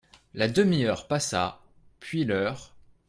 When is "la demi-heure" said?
0.33-1.07